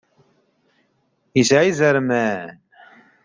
[1.39, 2.49] Isεa izerman.